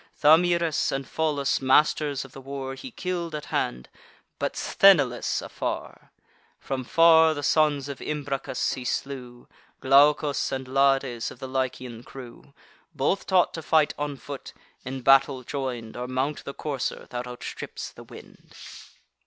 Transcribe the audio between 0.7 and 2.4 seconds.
and Pholus, masters of